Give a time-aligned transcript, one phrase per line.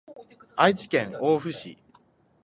[0.55, 1.77] 愛知県大府市